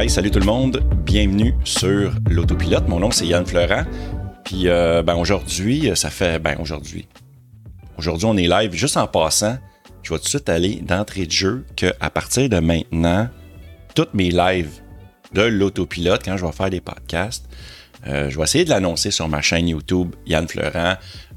[0.00, 0.80] Hey, salut tout le monde.
[1.04, 2.86] Bienvenue sur l'autopilote.
[2.86, 3.82] Mon nom, c'est Yann Fleurant.
[4.44, 6.38] Puis, euh, ben, aujourd'hui, ça fait.
[6.38, 7.08] Ben, aujourd'hui.
[7.96, 8.72] Aujourd'hui, on est live.
[8.74, 9.58] Juste en passant,
[10.04, 13.28] je vais tout de suite aller d'entrée de jeu qu'à partir de maintenant,
[13.96, 14.70] toutes mes lives
[15.32, 17.48] de l'autopilote, quand je vais faire des podcasts,
[18.06, 20.94] euh, je vais essayer de l'annoncer sur ma chaîne YouTube, Yann Fleurant,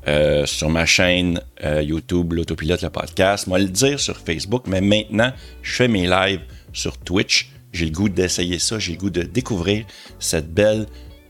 [0.08, 3.48] euh, sur ma chaîne euh, YouTube, l'autopilote, le podcast.
[3.48, 5.32] Moi, le dire sur Facebook, mais maintenant,
[5.64, 6.42] je fais mes lives
[6.74, 7.51] sur Twitch.
[7.72, 9.86] J'ai le goût d'essayer ça, j'ai le goût de découvrir
[10.20, 10.88] cette belle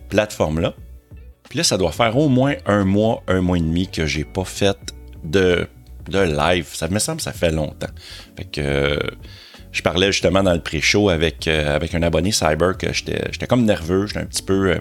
[0.10, 0.74] plateforme-là.
[1.50, 4.24] Puis là, ça doit faire au moins un mois, un mois et demi que j'ai
[4.24, 4.78] pas fait
[5.24, 5.68] de,
[6.10, 6.68] de live.
[6.72, 7.92] Ça me semble ça fait longtemps.
[8.38, 9.00] Fait que
[9.72, 14.08] je parlais justement dans le pré-show avec, avec un abonné Cyber que j'étais comme nerveux,
[14.08, 14.80] j'étais un petit peu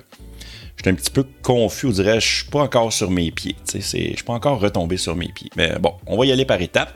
[0.80, 3.54] J'étais un petit peu confus, on dirait, je suis pas encore sur mes pieds.
[3.70, 5.50] Je suis pas encore retombé sur mes pieds.
[5.54, 6.94] Mais bon, on va y aller par étapes.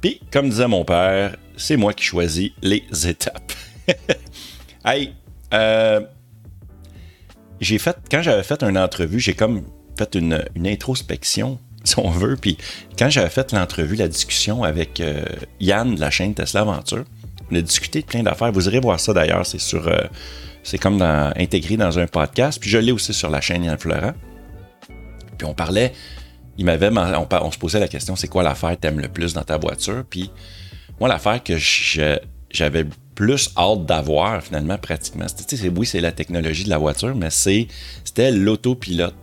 [0.00, 3.52] Puis, comme disait mon père, c'est moi qui choisis les étapes.
[4.84, 5.14] hey,
[5.52, 6.00] euh,
[7.60, 9.64] j'ai fait, quand j'avais fait une entrevue, j'ai comme
[9.96, 12.36] fait une, introspection, si on veut.
[12.36, 12.58] Puis,
[12.98, 15.24] quand j'avais fait l'entrevue, la discussion avec euh,
[15.60, 17.04] Yann de la chaîne Tesla Aventure,
[17.50, 18.52] on a discuté de plein d'affaires.
[18.52, 19.86] Vous irez voir ça d'ailleurs, c'est sur.
[19.88, 19.98] Euh,
[20.66, 22.58] c'est comme intégré dans un podcast.
[22.58, 24.14] Puis je l'ai aussi sur la chaîne Yann Florent.
[25.36, 25.92] Puis on parlait,
[26.56, 29.42] il m'avait, on, se posait la question, c'est quoi l'affaire que t'aimes le plus dans
[29.42, 30.04] ta voiture?
[30.08, 30.30] Puis
[30.98, 36.70] moi, l'affaire que j'avais plus hâte d'avoir finalement pratiquement, c'était, oui, c'est la technologie de
[36.70, 39.14] la voiture, mais c'était l'autopilote.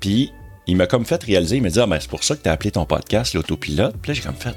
[0.00, 0.32] Puis
[0.66, 2.48] il m'a comme fait réaliser, il m'a dit, ah, ben, c'est pour ça que tu
[2.48, 3.96] as appelé ton podcast l'autopilote.
[4.00, 4.54] Puis là, j'ai comme fait,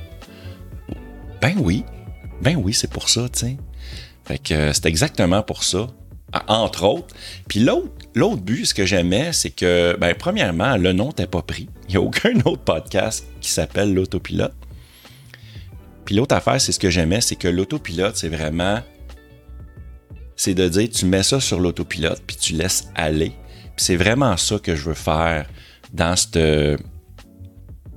[1.41, 1.83] ben oui,
[2.41, 3.57] ben oui, c'est pour ça, tu sais.
[4.25, 5.87] Fait que c'est exactement pour ça,
[6.47, 7.15] entre autres.
[7.47, 11.41] Puis l'autre, l'autre but, ce que j'aimais, c'est que, ben, premièrement, le nom n'était pas
[11.41, 11.67] pris.
[11.87, 14.53] Il n'y a aucun autre podcast qui s'appelle l'autopilote.
[16.05, 18.79] Puis l'autre affaire, c'est ce que j'aimais, c'est que l'autopilote, c'est vraiment.
[20.35, 23.33] C'est de dire, tu mets ça sur l'autopilote, puis tu laisses aller.
[23.75, 25.47] Puis c'est vraiment ça que je veux faire
[25.93, 26.77] dans ce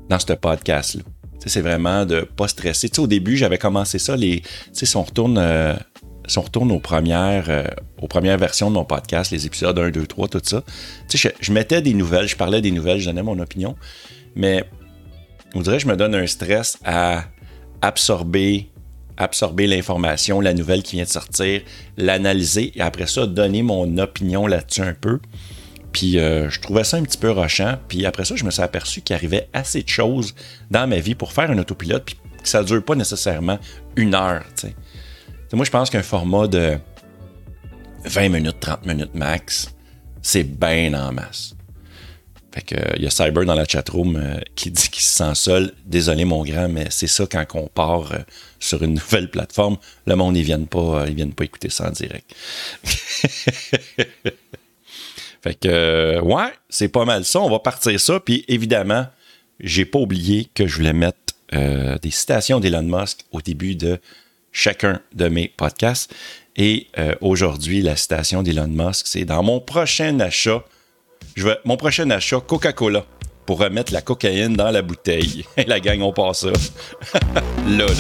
[0.08, 1.02] dans podcast-là.
[1.46, 2.90] C'est vraiment de pas stresser.
[2.98, 5.74] au début, j'avais commencé ça, les, si on retourne euh,
[6.26, 7.64] si on retourne aux premières, euh,
[8.00, 10.62] aux premières versions de mon podcast, les épisodes 1, 2, 3, tout ça,
[11.12, 13.76] je, je, mettais des nouvelles, je parlais des nouvelles, je donnais mon opinion,
[14.34, 14.64] mais
[15.54, 17.24] on dirait que je me donne un stress à
[17.86, 21.62] absorber, l'information, la nouvelle qui vient de sortir,
[21.96, 25.20] l'analyser et après ça, donner mon opinion là-dessus un peu.
[25.92, 27.76] Puis euh, je trouvais ça un petit peu rochant.
[27.88, 30.34] Puis après ça, je me suis aperçu qu'il arrivait assez de choses
[30.70, 33.58] dans ma vie pour faire un autopilote, puis que ça ne dure pas nécessairement
[33.96, 34.44] une heure.
[35.52, 36.78] moi, je pense qu'un format de
[38.04, 39.70] 20 minutes, 30 minutes max,
[40.20, 41.54] c'est bien en masse.
[42.54, 45.34] Fait que, il y a Cyber dans la chatroom euh, qui dit qu'il se sent
[45.34, 45.72] seul.
[45.86, 48.18] Désolé, mon grand, mais c'est ça quand on part euh,
[48.60, 49.76] sur une nouvelle plateforme.
[50.06, 52.32] Le monde, ils viennent pas, euh, ils viennent pas écouter ça en direct.
[55.42, 57.40] fait que, ouais, c'est pas mal ça.
[57.40, 58.20] On va partir ça.
[58.20, 59.06] Puis évidemment,
[59.58, 61.18] j'ai pas oublié que je voulais mettre
[61.52, 64.00] des citations d'Elon Musk au début de
[64.50, 66.12] chacun de mes podcasts.
[66.56, 70.64] Et euh, aujourd'hui, la citation d'Elon Musk, c'est dans mon prochain achat,
[71.34, 73.04] je vais, mon prochain achat Coca-Cola
[73.46, 75.44] pour remettre la cocaïne dans la bouteille.
[75.66, 76.48] La gang, on passe ça.
[77.68, 77.94] là, là.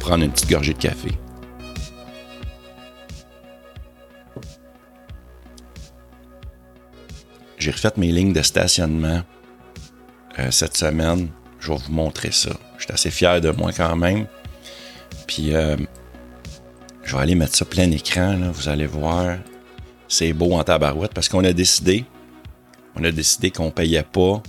[0.00, 1.12] Prendre une petite gorgée de café.
[7.56, 9.22] J'ai refait mes lignes de stationnement
[10.40, 11.28] euh, cette semaine.
[11.60, 12.50] Je vais vous montrer ça.
[12.82, 14.26] Je suis assez fier de moi quand même.
[15.28, 15.76] Puis, euh,
[17.04, 18.36] je vais aller mettre ça plein écran.
[18.52, 19.38] vous allez voir.
[20.08, 22.04] C'est beau en tabarouette parce qu'on a décidé,
[22.96, 24.42] on a décidé qu'on payait pas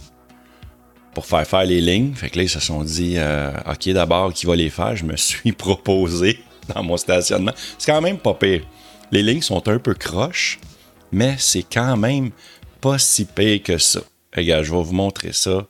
[1.13, 2.15] pour faire faire les lignes.
[2.15, 4.95] Fait que là, ils se sont dit, euh, OK, d'abord, qui va les faire?
[4.95, 6.39] Je me suis proposé
[6.73, 7.53] dans mon stationnement.
[7.77, 8.65] C'est quand même pas pire.
[9.11, 10.59] Les lignes sont un peu croches,
[11.11, 12.31] mais c'est quand même
[12.81, 13.99] pas si pire que ça.
[14.35, 15.67] Regarde, je vais vous montrer ça.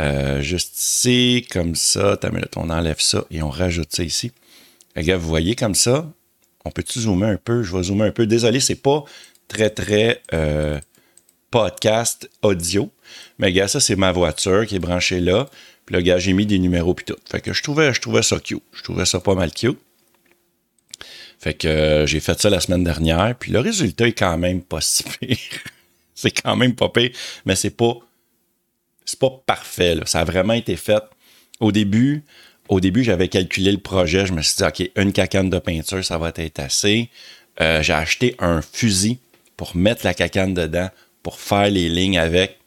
[0.00, 2.18] Euh, juste ici, comme ça.
[2.56, 4.32] On enlève ça et on rajoute ça ici.
[4.96, 6.10] Regarde, vous voyez comme ça.
[6.64, 7.62] On peut-tu zoomer un peu?
[7.62, 8.26] Je vais zoomer un peu.
[8.26, 9.04] Désolé, c'est pas
[9.48, 10.78] très, très euh,
[11.50, 12.90] podcast audio.
[13.38, 15.48] Mais regarde, ça, c'est ma voiture qui est branchée là.
[15.86, 17.16] Puis là, gars, j'ai mis des numéros puis tout.
[17.30, 18.62] Fait que je trouvais, je trouvais ça cute.
[18.72, 19.78] Je trouvais ça pas mal cute.
[21.38, 23.34] Fait que euh, j'ai fait ça la semaine dernière.
[23.38, 25.36] Puis le résultat est quand même pas si pire.
[26.14, 27.10] c'est quand même pas pire,
[27.44, 27.98] mais c'est pas
[29.04, 29.98] c'est pas parfait.
[30.06, 31.02] Ça a vraiment été fait.
[31.60, 32.24] Au début,
[32.68, 34.26] au début, j'avais calculé le projet.
[34.26, 37.10] Je me suis dit, OK, une cacane de peinture, ça va être assez.
[37.60, 39.18] Euh, j'ai acheté un fusil
[39.56, 40.88] pour mettre la cacane dedans,
[41.22, 42.58] pour faire les lignes avec.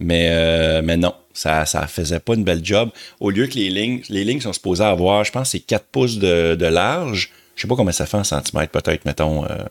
[0.00, 2.90] Mais, euh, mais non, ça ça faisait pas une belle job.
[3.20, 6.18] Au lieu que les lignes, les lignes sont supposées avoir, je pense, c'est 4 pouces
[6.18, 7.30] de, de large.
[7.54, 9.64] Je sais pas combien ça fait en centimètres, peut-être, mettons, euh,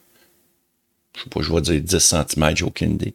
[1.15, 3.13] je sais pas, je vais dire 10 cm, j'ai aucune idée.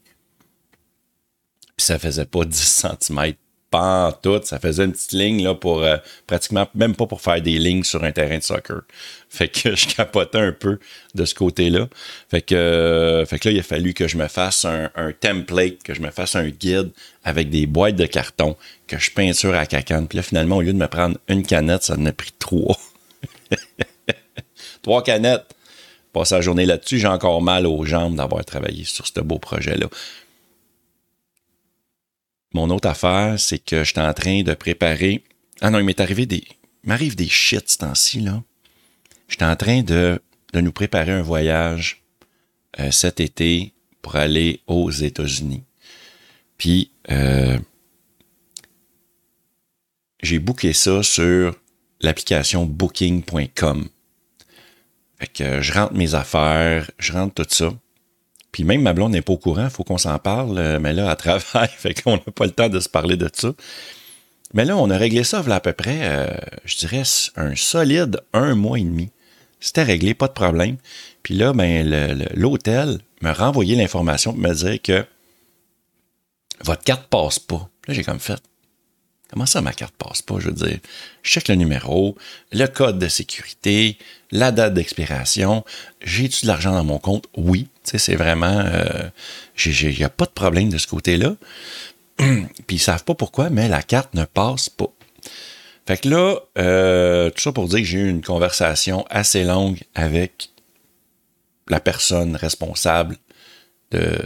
[1.79, 3.35] Puis ça faisait pas 10 cm
[3.71, 4.41] pas en tout.
[4.45, 5.97] Ça faisait une petite ligne là, pour euh,
[6.27, 8.83] pratiquement, même pas pour faire des lignes sur un terrain de soccer.
[9.29, 10.79] Fait que je capotais un peu
[11.15, 11.89] de ce côté-là.
[12.31, 14.91] Fait que, euh, fait que là, il a fallu que je me fasse un,
[15.21, 16.91] template, que je me fasse un guide
[17.25, 20.09] avec des boîtes de carton, que je peinture à cacane.
[20.09, 22.79] Puis là, finalement, au lieu de me prendre une canette, ça en a pris trois.
[24.83, 25.55] trois canettes.
[26.15, 29.89] Passe la journée là-dessus, j'ai encore mal aux jambes d'avoir travaillé sur ce beau projet-là.
[32.55, 35.23] Mon autre affaire, c'est que j'étais en train de préparer.
[35.61, 36.45] Ah non, il m'est arrivé des.
[36.85, 38.43] Il m'arrive des shit ce temps-ci, là.
[39.29, 40.21] J'étais en train de,
[40.55, 42.03] nous préparer un voyage
[42.81, 45.65] euh, cet été pour aller aux États-Unis.
[46.57, 47.59] Puis, euh,
[50.23, 51.55] j'ai booké ça sur
[52.01, 53.89] l'application booking.com.
[55.19, 57.73] Fait que je rentre mes affaires, je rentre tout ça.
[58.59, 60.93] Puis même ma blonde n'est pas au courant, il faut qu'on s'en parle, euh, mais
[60.93, 63.53] là, à travail, fait qu'on n'a pas le temps de se parler de ça.
[64.53, 66.27] Mais là, on a réglé ça voilà à peu près, euh,
[66.65, 67.05] je dirais,
[67.37, 69.11] un solide un mois et demi.
[69.61, 70.77] C'était réglé, pas de problème.
[71.23, 71.89] Puis là, ben,
[72.35, 75.05] l'hôtel me renvoyé l'information pour me dire que
[76.65, 77.71] votre carte passe pas.
[77.87, 78.43] Là, j'ai comme fait.
[79.31, 80.37] Comment ça, ma carte passe pas?
[80.39, 80.79] Je veux dire,
[81.23, 82.17] je check le numéro,
[82.51, 83.99] le code de sécurité,
[84.31, 85.65] la date d'expiration.
[86.03, 87.27] J'ai-tu de l'argent dans mon compte?
[87.37, 87.69] Oui.
[87.85, 88.63] C'est vraiment.
[88.67, 89.09] Euh,
[89.65, 91.37] il n'y a pas de problème de ce côté-là.
[92.19, 94.93] Puis ils savent pas pourquoi, mais la carte ne passe pas.
[95.87, 99.81] Fait que là, euh, tout ça pour dire que j'ai eu une conversation assez longue
[99.95, 100.51] avec
[101.69, 103.17] la personne responsable
[103.91, 104.19] de,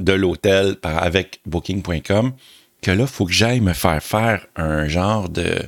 [0.00, 2.32] de l'hôtel avec booking.com
[2.82, 5.62] que là, il faut que j'aille me faire faire un genre de.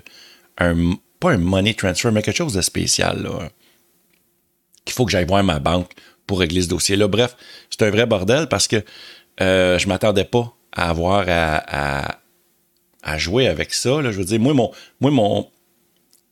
[0.58, 3.22] Un, pas un money transfer, mais quelque chose de spécial.
[3.22, 3.48] Là.
[4.84, 5.92] Qu'il faut que j'aille voir ma banque
[6.26, 7.08] pour régler ce dossier-là.
[7.08, 7.36] Bref,
[7.70, 8.84] c'est un vrai bordel parce que
[9.40, 12.18] euh, je ne m'attendais pas à avoir à,
[13.02, 14.02] à, jouer avec ça.
[14.02, 14.10] Là.
[14.12, 14.70] Je veux dire, moi, mon,
[15.00, 15.50] moi mon,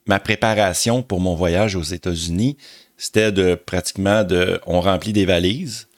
[0.07, 2.57] ma préparation pour mon voyage aux États-Unis,
[2.97, 4.61] c'était de pratiquement de.
[4.67, 5.89] On remplit des valises,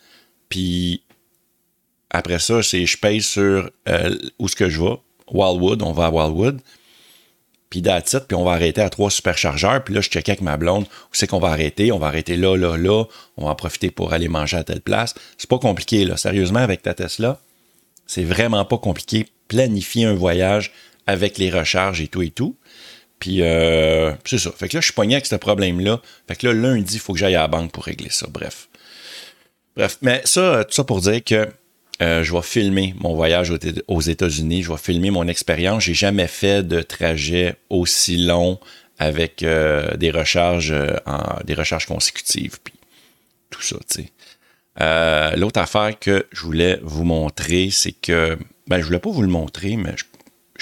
[0.48, 1.03] puis
[2.14, 4.96] après ça, c'est je paye sur euh, où ce que je vais.
[5.32, 6.60] Wildwood, on va à Wildwood.
[7.70, 9.82] Puis that's puis on va arrêter à trois superchargeurs.
[9.82, 11.90] Puis là, je checkais avec ma blonde où c'est qu'on va arrêter?
[11.90, 13.02] On va arrêter là, là, là.
[13.36, 15.16] On va en profiter pour aller manger à telle place.
[15.38, 16.16] C'est pas compliqué, là.
[16.16, 17.40] Sérieusement, avec ta Tesla,
[18.06, 19.26] c'est vraiment pas compliqué.
[19.48, 20.70] Planifier un voyage
[21.08, 22.56] avec les recharges et tout et tout.
[23.18, 24.52] Puis euh, c'est ça.
[24.52, 26.00] Fait que là, je suis pogné avec ce problème-là.
[26.28, 28.28] Fait que là, lundi, il faut que j'aille à la banque pour régler ça.
[28.30, 28.68] Bref.
[29.76, 29.98] Bref.
[30.00, 31.48] Mais ça, tout ça pour dire que
[32.02, 33.52] euh, je vais filmer mon voyage
[33.86, 35.84] aux États-Unis, je vais filmer mon expérience.
[35.84, 38.58] J'ai jamais fait de trajet aussi long
[38.98, 41.54] avec euh, des recharges euh, en, des
[41.86, 42.74] consécutives, puis
[43.50, 45.36] tout ça, tu sais.
[45.36, 48.36] L'autre affaire que je voulais vous montrer, c'est que,
[48.66, 50.04] ben, je voulais pas vous le montrer, mais je,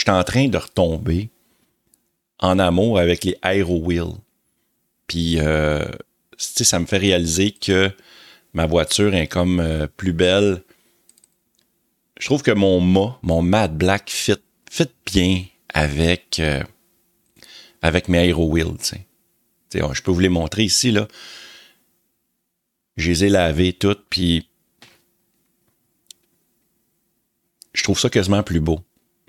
[0.03, 1.31] suis en train de retomber
[2.39, 4.19] en amour avec les Aero Wheels.
[5.07, 5.39] Puis,
[6.37, 7.91] ça me fait réaliser que
[8.53, 10.63] ma voiture est comme plus belle
[12.23, 14.37] je trouve que mon mât, mon matte black fit,
[14.71, 16.63] fit bien avec, euh,
[17.83, 18.95] avec mes Aero Wheels.
[19.75, 20.93] Je peux vous les montrer ici.
[20.93, 21.09] Là.
[22.97, 24.49] Je les ai lavés toutes, puis
[27.75, 28.79] je trouve ça quasiment plus beau.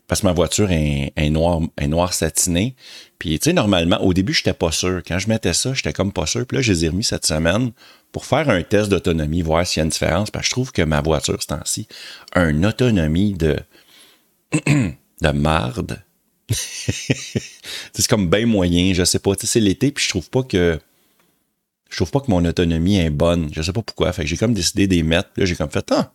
[0.08, 2.76] Parce que ma voiture est, noire, est noire satinée.
[3.20, 5.02] Puis, tu sais, normalement, au début, j'étais pas sûr.
[5.08, 6.46] Quand je mettais ça, j'étais comme pas sûr.
[6.46, 7.72] Puis là, je les ai remis cette semaine
[8.12, 10.30] pour faire un test d'autonomie, voir s'il y a une différence.
[10.30, 11.88] Parce je trouve que ma voiture, ce temps-ci,
[12.34, 13.58] a une autonomie de,
[14.66, 16.04] de marde.
[16.50, 19.32] c'est comme bien moyen, je sais pas.
[19.42, 20.80] C'est l'été, puis je trouve pas que.
[21.90, 23.50] Je trouve pas que mon autonomie est bonne.
[23.54, 24.12] Je sais pas pourquoi.
[24.12, 25.30] Fait que j'ai comme décidé d'y mettre.
[25.38, 26.12] Là, j'ai comme fait, ah,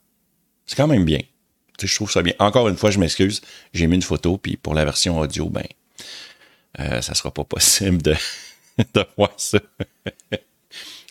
[0.66, 1.20] c'est quand même bien.
[1.86, 2.34] Je trouve ça bien.
[2.38, 3.40] Encore une fois, je m'excuse.
[3.72, 5.66] J'ai mis une photo, puis pour la version audio, ben,
[6.80, 8.14] euh, ça sera pas possible de,
[9.16, 9.58] voir ça.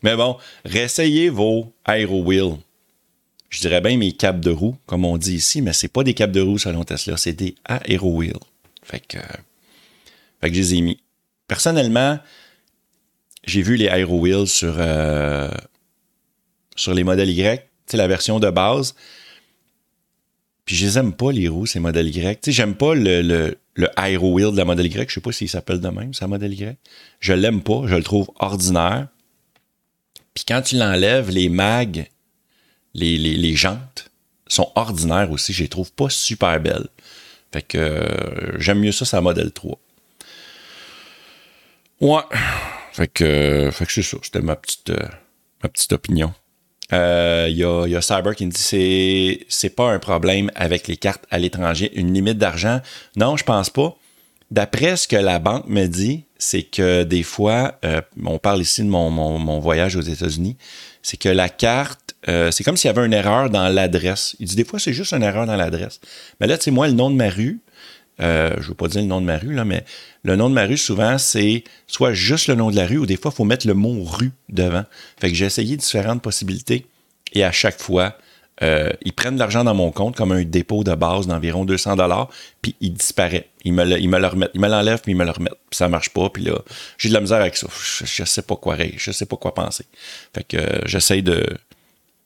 [0.03, 2.57] Mais bon, réessayez vos Aero Wheels.
[3.49, 6.13] Je dirais bien mes capes de roue, comme on dit ici, mais c'est pas des
[6.13, 7.55] capes de roue selon Tesla, c'est des
[7.85, 8.33] Aero Wheels.
[8.83, 9.17] Fait que,
[10.41, 10.99] fait que je les ai mis.
[11.47, 12.19] Personnellement,
[13.45, 15.49] j'ai vu les Aero Wheels sur, euh,
[16.75, 18.95] sur les modèles Y, c'est la version de base.
[20.67, 22.41] Puis je les aime pas, les roues, ces modèles Y.
[22.41, 25.09] Tu sais, j'aime pas le, le, le Aero Wheel de la modèle Y.
[25.09, 26.75] Je sais pas s'il s'appelle de même, sa modèle Y.
[27.21, 29.07] Je l'aime pas, je le trouve ordinaire.
[30.33, 32.09] Puis quand tu l'enlèves, les mags,
[32.93, 34.11] les, les, les, jantes,
[34.47, 35.53] sont ordinaires aussi.
[35.53, 36.89] Je les trouve pas super belles.
[37.53, 39.79] Fait que euh, j'aime mieux ça, sa modèle 3.
[42.01, 42.21] Ouais.
[42.91, 44.17] Fait que, fait que c'est ça.
[44.21, 45.07] C'était ma petite, euh,
[45.63, 46.33] ma petite opinion.
[46.91, 50.95] Il euh, y, a, Cyber qui me dit c'est c'est pas un problème avec les
[50.95, 52.79] cartes à l'étranger, une limite d'argent?
[53.17, 53.95] Non, je pense pas.
[54.51, 58.81] D'après ce que la banque me dit, c'est que des fois, euh, on parle ici
[58.83, 60.55] de mon, mon, mon voyage aux États-Unis,
[61.01, 64.37] c'est que la carte, euh, c'est comme s'il y avait une erreur dans l'adresse.
[64.39, 65.99] Il dit des fois, c'est juste une erreur dans l'adresse.
[66.39, 67.59] Mais là, tu sais, moi, le nom de ma rue,
[68.19, 69.83] euh, je ne veux pas dire le nom de ma rue, là, mais
[70.23, 73.05] le nom de ma rue, souvent, c'est soit juste le nom de la rue ou
[73.05, 74.83] des fois, il faut mettre le mot rue devant.
[75.19, 76.85] Fait que j'ai essayé différentes possibilités
[77.33, 78.17] et à chaque fois,
[78.63, 81.95] euh, ils prennent de l'argent dans mon compte comme un dépôt de base d'environ 200
[81.95, 82.29] dollars,
[82.61, 82.75] puis.
[82.79, 85.59] Ils me, le, ils me le remettent, me l'enlèvent puis ils me le remettent.
[85.69, 86.53] Puis ça marche pas, puis là,
[86.97, 87.67] j'ai de la misère avec ça.
[88.05, 89.83] Je, sais pas quoi je sais pas quoi penser.
[90.33, 91.45] Fait que euh, j'essaye de,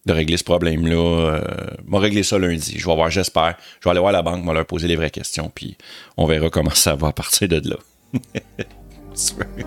[0.06, 0.96] de régler ce problème-là.
[0.96, 1.42] Euh,
[1.88, 2.78] vais régler ça lundi.
[2.78, 3.56] Je vais voir, j'espère.
[3.80, 5.78] Je vais aller voir la banque, vais leur poser les vraies questions, puis
[6.18, 7.78] on verra comment ça va à partir de là.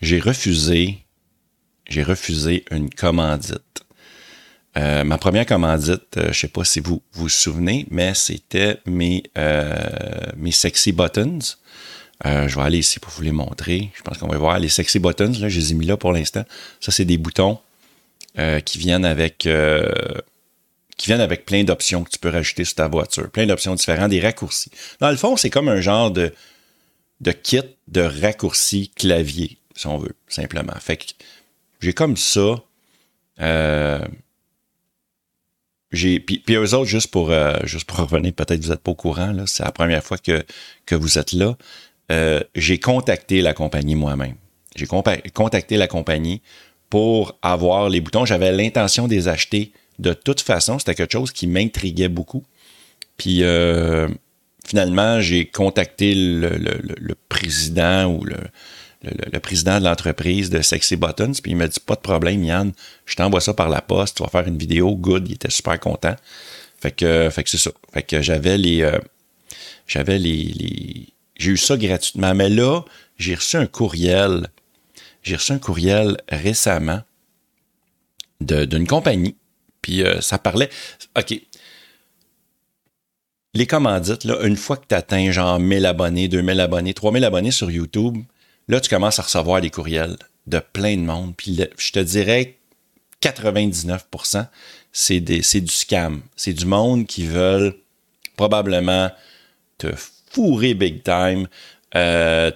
[0.00, 1.04] j'ai refusé,
[1.88, 3.85] j'ai refusé une commandite.
[4.76, 9.22] Euh, ma première commandite, euh, je sais pas si vous vous souvenez, mais c'était mes,
[9.38, 9.74] euh,
[10.36, 11.38] mes sexy buttons.
[12.24, 13.90] je vais aller ici pour vous les montrer.
[13.94, 15.32] Je pense qu'on va voir les sexy buttons.
[15.40, 16.44] Là, je les ai mis là pour l'instant.
[16.80, 17.58] Ça, c'est des boutons
[18.66, 19.48] qui viennent avec
[20.98, 23.30] qui viennent avec plein d'options que tu peux rajouter sur ta voiture.
[23.30, 24.70] Plein d'options différentes, des raccourcis.
[25.00, 26.32] Dans le fond, c'est comme un genre de,
[27.20, 30.74] de kit de raccourcis clavier si on veut, simplement.
[30.80, 31.04] Fait que
[31.80, 32.62] j'ai comme ça.
[33.40, 34.00] Euh,
[35.90, 37.56] puis, eux autres, juste pour, euh,
[37.88, 41.56] revenir, peut-être vous n'êtes pas au courant, c'est la première fois que, vous êtes là.
[42.12, 44.36] Euh, j'ai contacté la compagnie moi-même.
[44.76, 46.42] J'ai contacté la compagnie
[46.90, 48.24] pour avoir les boutons.
[48.24, 50.78] J'avais l'intention de les acheter de toute façon.
[50.78, 52.44] C'était quelque chose qui m'intriguait beaucoup.
[53.16, 53.42] Puis
[54.66, 58.36] finalement, j'ai contacté le, président ou le,
[59.32, 62.72] le, président de l'entreprise de Sexy Buttons, puis il m'a dit Pas de problème, Yann,
[63.04, 65.78] je t'envoie ça par la poste, tu vas faire une vidéo, good, il était super
[65.78, 66.16] content.
[66.80, 67.70] Fait que, fait que c'est ça.
[67.92, 68.82] Fait que j'avais les.
[68.82, 68.98] Euh,
[69.86, 72.34] j'avais les, J'ai eu ça gratuitement.
[72.34, 72.82] Mais là,
[73.18, 74.48] j'ai reçu un courriel.
[75.22, 77.00] J'ai reçu un courriel récemment
[78.40, 79.36] d'une compagnie.
[79.82, 80.70] Puis euh, ça parlait.
[81.18, 81.40] OK.
[83.54, 87.70] Les commandites, une fois que tu atteins genre 1000 abonnés, 2000 abonnés, 3000 abonnés sur
[87.70, 88.18] YouTube,
[88.68, 91.34] Là, tu commences à recevoir des courriels de plein de monde.
[91.36, 92.56] Puis je te dirais
[93.22, 94.46] 99%,
[94.92, 96.22] c'est du scam.
[96.36, 97.74] C'est du monde qui veulent
[98.36, 99.10] probablement
[99.78, 99.88] te
[100.30, 101.48] fourrer big time,
[101.94, 102.50] euh,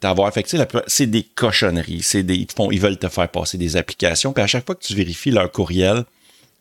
[0.00, 0.46] t'avoir fait
[0.86, 4.46] c'est des cochonneries, des ils, font, ils veulent te faire passer des applications, puis à
[4.46, 6.04] chaque fois que tu vérifies leur courriel,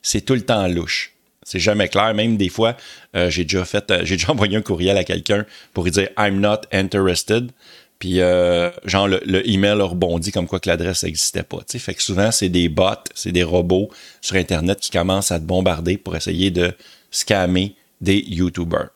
[0.02, 1.14] c'est tout le temps louche.
[1.44, 2.14] C'est jamais clair.
[2.14, 2.78] Même des fois,
[3.16, 6.10] euh, j'ai déjà fait, euh, j'ai déjà envoyé un courriel à quelqu'un pour lui dire
[6.18, 7.52] I'm not interested.
[8.02, 11.60] Puis, euh, genre, le, email a rebondi comme quoi que l'adresse n'existait pas.
[11.68, 11.78] sais.
[11.78, 13.92] Fait que souvent, c'est des bots, c'est des robots
[14.22, 16.74] sur Internet qui commencent à te bombarder pour essayer de
[17.12, 18.90] scammer des YouTubers.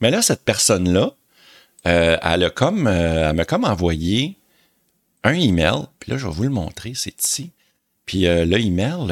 [0.00, 1.14] Mais là, cette personne-là,
[1.88, 4.36] euh, elle, a comme, euh, elle m'a comme envoyé
[5.24, 5.86] un email.
[5.98, 7.50] Puis là, je vais vous le montrer, c'est ici.
[8.06, 9.08] Puis le email,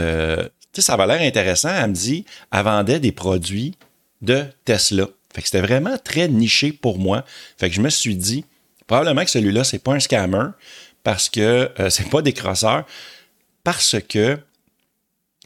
[0.72, 1.70] tu sais, ça avait l'air intéressant.
[1.70, 3.74] Elle me dit, elle vendait des produits
[4.22, 5.08] de Tesla.
[5.34, 7.24] Fait que c'était vraiment très niché pour moi.
[7.58, 8.44] Fait que je me suis dit,
[8.86, 10.48] Probablement que celui-là, c'est pas un scammer
[11.02, 12.84] parce que euh, c'est pas des crosseurs,
[13.64, 14.38] parce que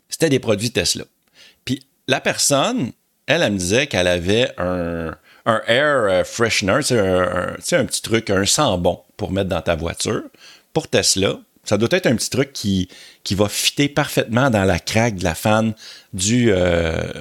[0.09, 1.05] c'était des produits Tesla.
[1.65, 2.93] Puis la personne,
[3.27, 5.15] elle, elle me disait qu'elle avait un,
[5.47, 8.45] un air euh, freshener, c'est un, un, petit truc, un
[8.77, 10.23] bon pour mettre dans ta voiture.
[10.73, 12.89] Pour Tesla, ça doit être un petit truc qui,
[13.23, 15.75] qui va fitter parfaitement dans la craque de la fan
[16.13, 17.13] du, euh,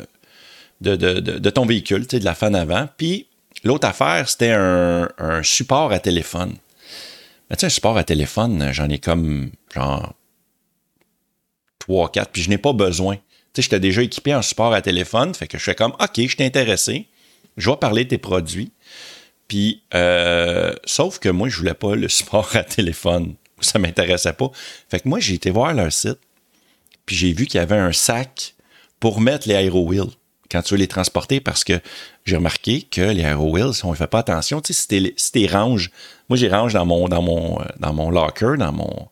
[0.82, 2.88] de, de, de, ton véhicule, de la fan avant.
[2.98, 3.28] Puis
[3.64, 5.10] L'autre affaire, c'était un,
[5.44, 6.56] support à téléphone.
[7.50, 10.14] Mais tu sais, un support à téléphone, j'en ai comme genre
[11.80, 13.16] 3, 4, puis je n'ai pas besoin.
[13.16, 13.22] Tu
[13.56, 16.28] sais, j'étais déjà équipé en support à téléphone, fait que je fais comme, OK, je
[16.28, 17.08] suis intéressé,
[17.58, 18.72] je vais parler de tes produits.
[19.48, 23.36] Puis, euh, sauf que moi, je voulais pas le support à téléphone.
[23.62, 24.52] Ça m'intéressait pas.
[24.90, 26.20] Fait que moi, j'ai été voir leur site,
[27.06, 28.54] puis j'ai vu qu'il y avait un sac
[29.00, 30.19] pour mettre les Aero Wheels
[30.52, 31.80] quand tu veux les transporter parce que
[32.26, 35.46] j'ai remarqué que les Aero Wheels, on ne fait pas attention, tu sais, si tu
[35.48, 35.92] ranges,
[36.28, 39.10] moi, j'ai range dans mon, dans, mon, dans mon locker, dans mon,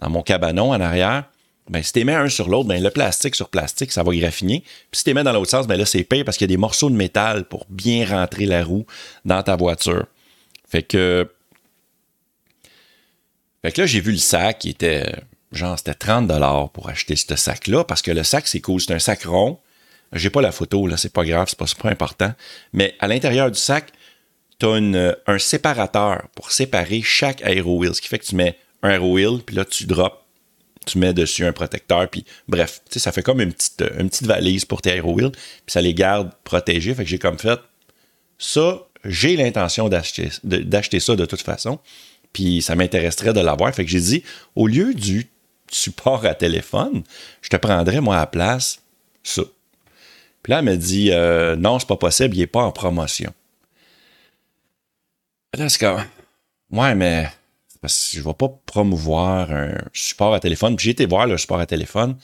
[0.00, 1.24] dans mon cabanon en arrière,
[1.70, 4.64] ben, si tu mets un sur l'autre, ben, le plastique sur plastique, ça va graffiner.
[4.90, 6.54] Puis si tu mets dans l'autre sens, ben là, c'est pire parce qu'il y a
[6.54, 8.86] des morceaux de métal pour bien rentrer la roue
[9.24, 10.06] dans ta voiture.
[10.68, 11.30] Fait que.
[13.62, 15.14] Fait que là, j'ai vu le sac qui était.
[15.52, 18.80] Genre, c'était 30 pour acheter ce sac-là parce que le sac, c'est cool.
[18.80, 19.60] C'est un sac rond.
[20.12, 22.32] J'ai pas la photo, là, c'est pas grave, c'est pas super important.
[22.72, 23.92] Mais à l'intérieur du sac,
[24.58, 27.94] tu as un séparateur pour séparer chaque aero wheel.
[27.94, 30.16] Ce qui fait que tu mets un aero wheel, puis là, tu drops
[30.86, 34.64] tu mets dessus un protecteur, puis bref, ça fait comme une petite, une petite valise
[34.64, 36.94] pour tes aero wheels, puis ça les garde protégés.
[36.94, 37.60] Fait que j'ai comme fait
[38.38, 41.78] ça, j'ai l'intention d'acheter, d'acheter ça de toute façon,
[42.32, 43.74] puis ça m'intéresserait de l'avoir.
[43.74, 44.24] Fait que j'ai dit,
[44.56, 45.28] au lieu du
[45.70, 47.02] support à téléphone,
[47.42, 48.80] je te prendrais moi à la place
[49.22, 49.42] ça.
[50.42, 53.32] Puis là, elle m'a dit, euh, non, c'est pas possible, il n'est pas en promotion.
[55.56, 56.04] Là, c'est comme,
[56.72, 57.28] ouais, mais
[57.80, 60.78] parce je ne vais pas promouvoir un support à téléphone.
[60.78, 62.16] J'ai été voir le support à téléphone.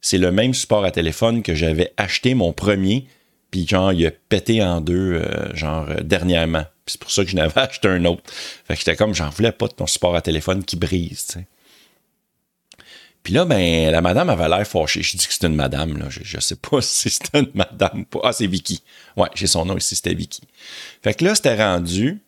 [0.00, 3.06] C'est le même support à téléphone que j'avais acheté mon premier,
[3.50, 6.64] puis genre, il a pété en deux, euh, genre, euh, dernièrement.
[6.84, 8.22] Puis c'est pour ça que je n'avais acheté un autre.
[8.32, 11.32] Fait que j'étais comme, j'en voulais pas de ton support à téléphone qui brise, tu
[11.34, 11.46] sais.
[13.22, 15.02] Puis là, ben, la madame avait l'air fâchée.
[15.02, 16.06] Je dis que c'est une madame, là.
[16.08, 18.04] Je, ne sais pas si c'est une madame.
[18.22, 18.82] Ah, c'est Vicky.
[19.16, 20.42] Ouais, j'ai son nom ici, c'était Vicky.
[21.02, 22.20] Fait que là, c'était rendu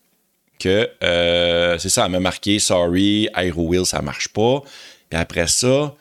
[0.59, 4.63] que euh, c'est ça, elle m'a marqué sorry, Aero Wheel, ça marche pas.
[5.09, 5.95] Puis après ça,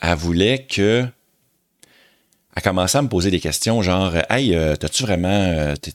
[0.00, 1.04] elle voulait que.
[2.54, 5.28] Elle commençait à me poser des questions genre Hey, euh, t'as-tu vraiment.
[5.28, 5.92] Euh, tu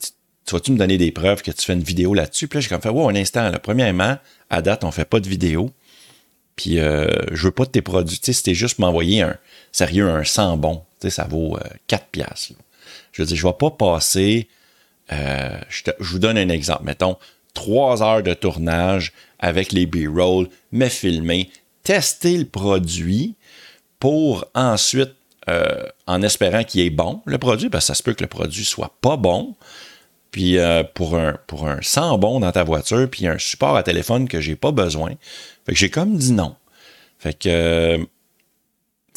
[0.53, 2.47] vas-tu me donner des preuves que tu fais une vidéo là-dessus?
[2.47, 3.59] Puis là, j'ai comme fait Wow, un instant, là.
[3.59, 4.17] Premièrement,
[4.49, 5.71] à date, on fait pas de vidéo.
[6.61, 8.19] Puis je veux pas de tes produits.
[8.19, 9.37] Tu sais, juste m'envoyer un
[9.71, 10.83] sérieux, un sang bon.
[10.99, 12.53] Tu ça vaut 4 piastres.
[13.11, 14.47] Je veux dire, je vais pas passer.
[15.09, 16.83] je, je vous donne un exemple.
[16.83, 17.17] Mettons,
[17.53, 21.49] trois heures de tournage avec les B-roll, mais filmer,
[21.83, 23.35] tester le produit
[23.99, 25.13] pour ensuite,
[25.49, 28.65] euh, en espérant qu'il est bon, le produit, que ça se peut que le produit
[28.65, 29.55] soit pas bon.
[30.31, 31.37] Puis euh, pour, un,
[31.81, 35.11] sans bon dans ta voiture, puis un support à téléphone que j'ai pas besoin.
[35.65, 36.55] Fait que j'ai comme dit non.
[37.19, 38.07] Fait que tu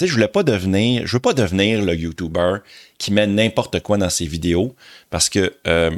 [0.01, 2.57] sais, je voulais pas devenir, je veux pas devenir le YouTuber
[2.99, 4.75] qui met n'importe quoi dans ses vidéos
[5.11, 5.91] parce que euh,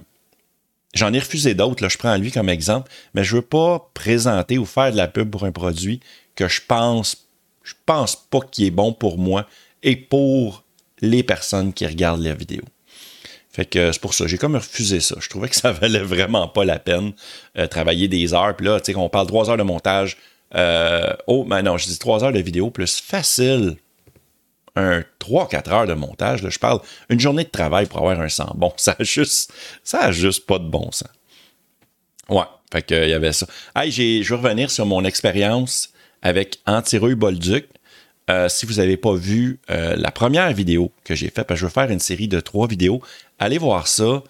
[0.96, 4.56] J'en ai refusé d'autres, là, je prends lui comme exemple, mais je veux pas présenter
[4.56, 6.00] ou faire de la pub pour un produit
[6.35, 7.28] que je pense,
[7.64, 9.46] je pense pas qu'il est bon pour moi
[9.82, 10.64] et pour
[11.02, 12.62] les personnes qui regardent la vidéo.
[13.50, 15.16] Fait que c'est pour ça, j'ai comme refusé ça.
[15.20, 17.12] Je trouvais que ça valait vraiment pas la peine
[17.59, 18.56] euh, travailler des heures.
[18.56, 20.16] Puis là, tu sais, on parle trois heures de montage.
[20.56, 23.76] Euh, oh, mais non, je dis trois heures de vidéo plus facile
[24.76, 26.46] un 3-4 heures de montage.
[26.48, 28.72] je parle une journée de travail pour avoir un sang bon.
[28.76, 31.08] Ça a juste, ça a juste pas de bon sens.
[32.28, 33.46] Ouais, fait que il y avait ça.
[33.74, 35.90] Hey, je vais revenir sur mon expérience
[36.22, 37.66] avec Antireux Bolduc.
[38.28, 41.66] Euh, si vous n'avez pas vu euh, la première vidéo que j'ai faite, parce que
[41.66, 43.00] je vais faire une série de trois vidéos,
[43.38, 44.24] allez voir ça.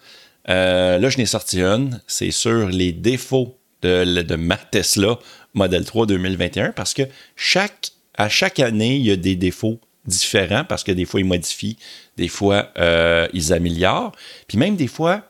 [0.49, 1.99] Euh, là, je n'ai sorti une.
[2.05, 5.17] C'est sur les défauts de, de ma Tesla
[5.57, 7.03] Model 3 2021 parce que
[7.35, 11.25] chaque, à chaque année, il y a des défauts différents parce que des fois, ils
[11.25, 11.77] modifient,
[12.15, 14.13] des fois, euh, ils améliorent.
[14.47, 15.23] Puis même des fois,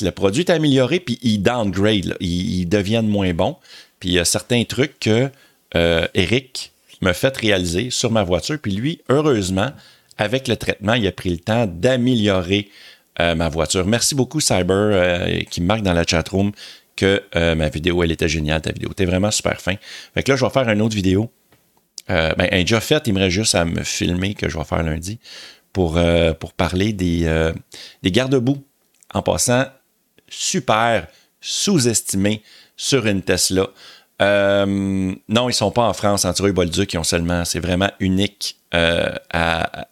[0.00, 3.56] le produit est amélioré, puis ils downgrade, ils, deviennent moins bons.
[4.00, 5.28] Puis il y a certains trucs que
[5.74, 8.58] euh, Eric me fait réaliser sur ma voiture.
[8.60, 9.70] Puis lui, heureusement,
[10.16, 12.70] avec le traitement, il a pris le temps d'améliorer
[13.20, 13.84] euh, ma voiture.
[13.86, 16.52] Merci beaucoup, Cyber, qui me marque dans la chatroom
[16.98, 18.90] que ma vidéo, elle était géniale, ta vidéo.
[18.94, 19.76] T'es vraiment super fin.
[20.14, 21.30] Fait que là, je vais faire une autre vidéo
[22.10, 24.64] euh, ben, un déjà fait, il me reste juste à me filmer que je vais
[24.64, 25.18] faire lundi
[25.72, 27.52] pour, euh, pour parler des, euh,
[28.02, 28.64] des garde-boue.
[29.14, 29.64] En passant,
[30.28, 31.06] super
[31.40, 32.42] sous-estimé
[32.76, 33.68] sur une Tesla.
[34.20, 38.58] non, ils sont pas en France, en Tireux Bolduc, ils ont seulement, c'est vraiment unique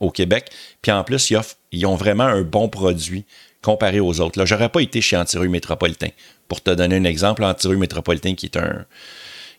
[0.00, 0.50] au Québec.
[0.82, 1.40] Puis en plus, ils,
[1.72, 3.24] ils, ont vraiment un bon produit
[3.66, 4.38] comparé aux autres.
[4.38, 6.10] Là, j'aurais pas été chez Antireux Métropolitain.
[6.46, 8.86] Pour te donner un exemple, Antireux Métropolitain, qui est un,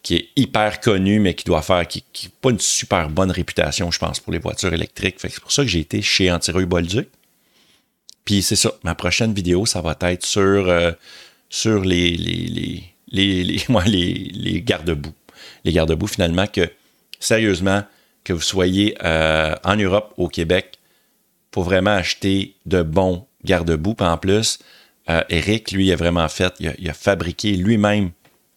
[0.02, 3.91] qui est hyper connu, mais qui doit faire, qui n'a pas une super bonne réputation,
[3.91, 5.17] je pense, pour les voitures électriques.
[5.17, 7.10] c'est pour ça que j'ai été chez Antireux Bolduc.
[8.24, 10.93] Puis c'est ça, ma prochaine vidéo, ça va être sur, euh,
[11.50, 13.43] sur les, les, les,
[13.86, 15.13] les, les garde-boue.
[15.65, 16.72] Les garde-boue, finalement, que
[17.20, 17.84] sérieusement,
[18.24, 20.80] que vous soyez euh, en Europe, au Québec,
[21.54, 23.95] faut vraiment acheter de bons garde-boue.
[24.00, 24.60] en plus,
[25.10, 28.12] euh, Eric, lui, a vraiment fait, il a fabriqué lui-même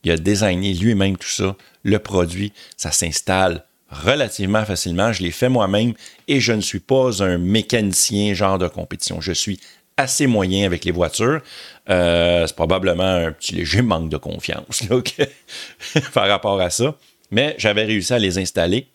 [0.04, 1.56] il a designé lui-même tout ça.
[1.82, 5.12] Le produit, ça s'installe relativement facilement.
[5.12, 5.94] Je l'ai fait moi-même
[6.28, 9.20] et je ne suis pas un mécanicien genre de compétition.
[9.20, 9.60] Je suis
[9.96, 11.42] assez moyen avec les voitures.
[11.88, 14.84] Euh, c'est probablement un petit léger manque de confiance
[16.14, 16.96] par rapport à ça.
[17.30, 18.86] Mais j'avais réussi à les installer.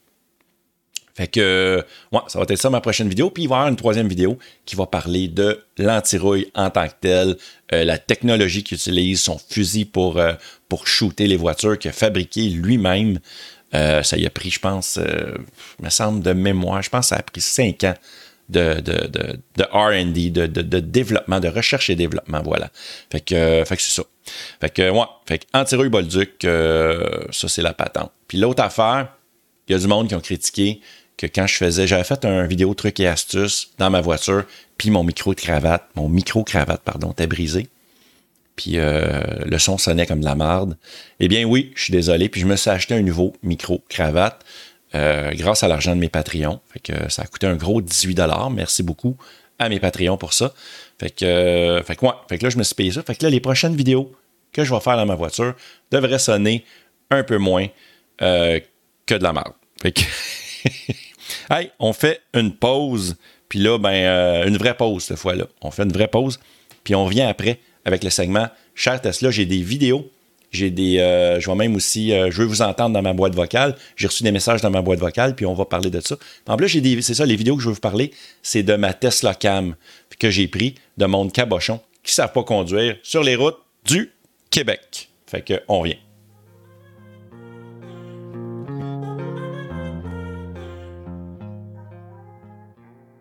[1.15, 3.29] Fait que, ouais, ça va être ça ma prochaine vidéo.
[3.29, 6.87] Puis il va y avoir une troisième vidéo qui va parler de l'antirouille en tant
[6.87, 7.37] que tel,
[7.73, 10.33] euh, la technologie qu'il utilise, son fusil pour, euh,
[10.67, 13.19] pour shooter les voitures qu'il a fabriqué lui-même.
[13.73, 14.99] Euh, ça y a pris, je pense,
[15.81, 17.95] me semble de mémoire, je pense que ça a pris cinq ans
[18.49, 22.69] de, de, de, de RD, de, de, développement, de recherche et développement, voilà.
[23.09, 24.03] Fait que, fait que c'est ça.
[24.61, 26.45] Fait que, ouais, fait que antirouille Bolduc,
[27.31, 28.11] ça c'est la patente.
[28.27, 29.13] Puis l'autre affaire,
[29.67, 30.81] il y a du monde qui ont critiqué
[31.17, 34.43] que quand je faisais, j'avais fait un vidéo truc et astuces dans ma voiture,
[34.77, 37.69] puis mon micro de cravate, mon micro-cravate, pardon, était brisé.
[38.55, 40.77] Puis euh, le son sonnait comme de la marde.
[41.19, 44.45] Eh bien oui, je suis désolé, puis je me suis acheté un nouveau micro-cravate
[44.93, 46.61] euh, grâce à l'argent de mes Patreons.
[46.71, 48.19] Fait que ça a coûté un gros 18
[48.51, 49.17] Merci beaucoup
[49.59, 50.53] à mes Patreons pour ça.
[50.99, 53.03] Fait que, euh, fait que, ouais, fait que là, je me suis payé ça.
[53.03, 54.13] Fait que là, les prochaines vidéos
[54.53, 55.53] que je vais faire dans ma voiture
[55.91, 56.63] devraient sonner
[57.09, 57.67] un peu moins
[58.17, 59.53] que de la marde.
[61.49, 63.15] Hey, on fait une pause,
[63.49, 65.47] puis là, ben, euh, une vraie pause cette fois-là.
[65.61, 66.39] On fait une vraie pause,
[66.83, 69.31] puis on revient après avec le segment Cher Tesla.
[69.31, 70.11] J'ai des vidéos,
[70.51, 70.99] j'ai des.
[70.99, 72.11] Euh, je vais même aussi.
[72.11, 73.75] Euh, je veux vous entendre dans ma boîte vocale.
[73.95, 76.15] J'ai reçu des messages dans ma boîte vocale, puis on va parler de ça.
[76.47, 77.01] En plus, j'ai des.
[77.01, 79.75] C'est ça, les vidéos que je veux vous parler, c'est de ma Tesla Cam
[80.19, 84.11] que j'ai pris de monde cabochon qui ne savent pas conduire sur les routes du
[84.49, 85.09] Québec.
[85.27, 86.04] Fait que on revient.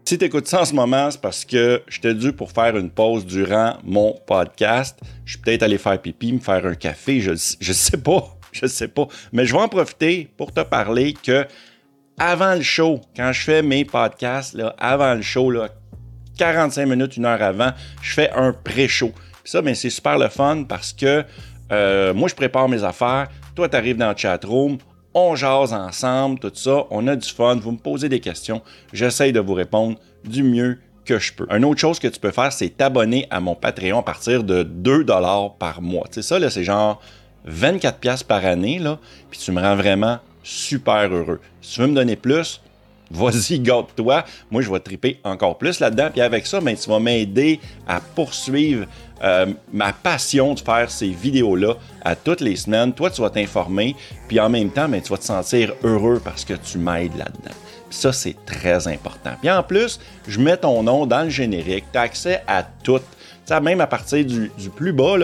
[0.07, 2.91] Si tu écoutes ça en ce moment, c'est parce que j'étais dû pour faire une
[2.91, 5.01] pause durant mon podcast.
[5.25, 8.67] Je suis peut-être allé faire pipi, me faire un café, je, je sais pas, je
[8.67, 9.09] sais pas.
[9.33, 11.47] Mais je vais en profiter pour te parler que
[12.19, 15.71] avant le show, quand je fais mes podcasts, là, avant le show, là,
[16.37, 19.11] 45 minutes, une heure avant, je fais un pré-show.
[19.43, 21.25] ça, ben, c'est super le fun parce que
[21.73, 23.29] euh, moi, je prépare mes affaires.
[23.57, 24.77] Toi, tu arrives dans le chat room
[25.15, 28.61] on jase ensemble, tout ça, on a du fun, vous me posez des questions,
[28.93, 31.47] j'essaye de vous répondre du mieux que je peux.
[31.51, 34.63] Une autre chose que tu peux faire, c'est t'abonner à mon Patreon à partir de
[34.63, 36.05] 2 dollars par mois.
[36.07, 37.01] Tu sais, ça, là, c'est genre
[37.45, 38.99] 24 pièces par année, là,
[39.31, 41.41] puis tu me rends vraiment super heureux.
[41.61, 42.61] Si tu veux me donner plus,
[43.11, 44.25] vas-y, garde-toi.
[44.51, 46.09] Moi, je vais triper encore plus là-dedans.
[46.13, 48.87] Puis avec ça, ben, tu vas m'aider à poursuivre
[49.25, 52.93] euh, ma passion de faire ces vidéos-là à toutes les semaines.
[52.93, 53.97] Toi, tu vas t'informer,
[54.29, 57.55] puis en même temps, ben, tu vas te sentir heureux parce que tu m'aides là-dedans.
[57.89, 59.31] Ça, c'est très important.
[59.41, 61.85] Puis en plus, je mets ton nom dans le générique.
[61.93, 63.01] Tu as accès à tout.
[63.47, 65.15] Ça, même à partir du, plus bas,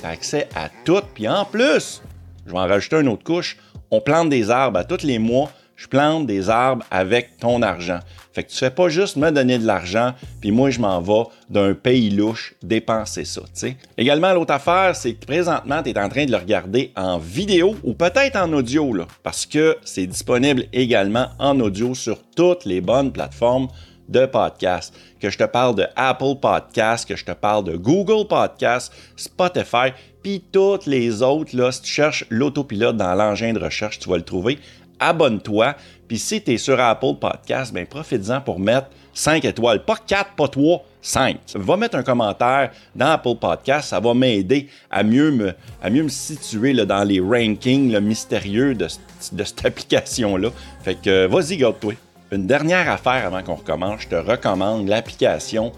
[0.00, 1.02] tu as accès à tout.
[1.14, 2.02] Puis en plus,
[2.46, 3.56] je vais en rajouter une autre couche.
[3.90, 5.50] On plante des arbres à tous les mois
[5.84, 8.00] je plante des arbres avec ton argent.
[8.32, 11.24] Fait que tu fais pas juste me donner de l'argent, puis moi je m'en vais
[11.50, 13.42] d'un pays louche dépenser ça.
[13.52, 13.76] sais.
[13.98, 17.76] Également, l'autre affaire, c'est que présentement, tu es en train de le regarder en vidéo
[17.84, 23.12] ou peut-être en audio, parce que c'est disponible également en audio sur toutes les bonnes
[23.12, 23.68] plateformes
[24.08, 24.94] de podcast.
[25.20, 29.92] Que je te parle de Apple Podcast, que je te parle de Google Podcast, Spotify,
[30.22, 34.22] puis toutes les autres, si tu cherches l'autopilote dans l'engin de recherche, tu vas le
[34.22, 34.58] trouver
[35.08, 35.74] abonne-toi.
[36.08, 39.84] Puis si tu es sur Apple Podcast, ben profites-en pour mettre 5 étoiles.
[39.84, 41.36] Pas 4, pas 3, 5.
[41.54, 43.88] Va mettre un commentaire dans Apple Podcast.
[43.88, 48.74] Ça va m'aider à mieux me, à mieux me situer là, dans les rankings mystérieux
[48.74, 48.88] de,
[49.32, 50.50] de cette application-là.
[50.82, 51.94] Fait que vas-y, garde-toi.
[52.32, 55.72] Une dernière affaire avant qu'on recommence, je te recommande l'application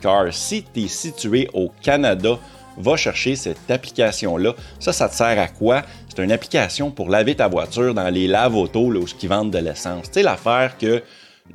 [0.00, 0.32] Car.
[0.32, 2.38] Si tu es situé au Canada,
[2.76, 4.54] va chercher cette application-là.
[4.78, 5.82] Ça, ça te sert à quoi?
[6.10, 10.06] C'est une application pour laver ta voiture dans les lave-auto où ils vendent de l'essence.
[10.10, 11.02] Sais, l'affaire que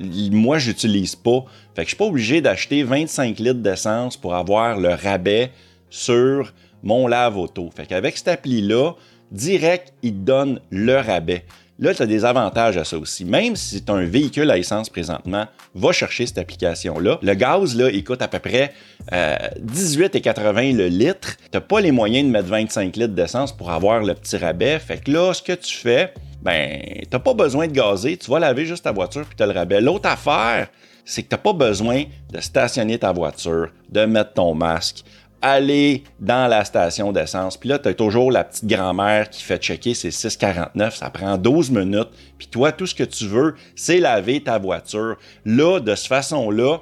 [0.00, 1.44] moi, j'utilise pas.
[1.74, 5.50] Fait que je suis pas obligé d'acheter 25 litres d'essence pour avoir le rabais
[5.90, 7.70] sur mon lave-auto.
[7.76, 8.92] Fait qu'avec cette appli-là,
[9.30, 11.44] direct, il te donne le rabais.
[11.78, 13.26] Là, tu as des avantages à ça aussi.
[13.26, 17.18] Même si tu as un véhicule à essence présentement, va chercher cette application-là.
[17.20, 18.72] Le gaz, là, il coûte à peu près
[19.12, 21.36] euh, 18,80 le litre.
[21.36, 24.78] Tu n'as pas les moyens de mettre 25 litres d'essence pour avoir le petit rabais.
[24.78, 28.16] Fait que là, ce que tu fais, ben, tu n'as pas besoin de gazer.
[28.16, 29.82] Tu vas laver juste ta voiture puis tu as le rabais.
[29.82, 30.68] L'autre affaire,
[31.04, 35.04] c'est que tu n'as pas besoin de stationner ta voiture, de mettre ton masque
[35.42, 37.56] aller dans la station d'essence.
[37.56, 40.96] Puis là, tu as toujours la petite grand-mère qui fait checker ses 6,49.
[40.96, 42.08] Ça prend 12 minutes.
[42.38, 45.16] Puis toi, tout ce que tu veux, c'est laver ta voiture.
[45.44, 46.80] Là, de cette façon-là,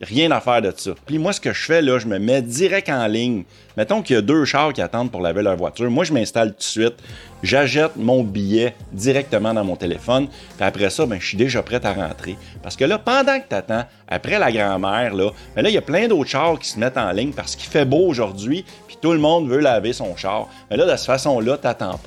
[0.00, 0.92] Rien à faire de ça.
[1.04, 3.44] Puis moi, ce que je fais, là, je me mets direct en ligne.
[3.76, 5.90] Mettons qu'il y a deux chars qui attendent pour laver leur voiture.
[5.90, 6.94] Moi, je m'installe tout de suite.
[7.42, 10.28] J'achète mon billet directement dans mon téléphone.
[10.56, 12.38] Puis après ça, ben, je suis déjà prêt à rentrer.
[12.62, 15.78] Parce que là, pendant que tu attends, après la grand-mère, là, ben là, il y
[15.78, 18.64] a plein d'autres chars qui se mettent en ligne parce qu'il fait beau aujourd'hui.
[18.86, 20.48] Puis tout le monde veut laver son char.
[20.70, 21.98] Mais là, de cette façon-là, tu pas.